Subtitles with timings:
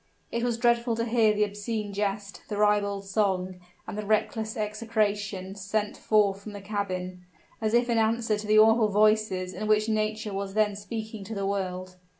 [0.31, 5.53] It was dreadful to hear the obscene jest, the ribald song, and the reckless execration,
[5.53, 7.21] sent forth from the cabin,
[7.61, 11.35] as if in answer to the awful voices in which Nature was then speaking to
[11.35, 11.97] the world.